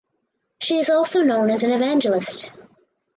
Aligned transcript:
She 0.57 0.79
is 0.79 0.89
also 0.89 1.21
known 1.21 1.51
as 1.51 1.61
an 1.61 1.69
evangelist. 1.73 2.49